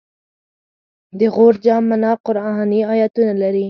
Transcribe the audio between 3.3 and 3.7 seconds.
لري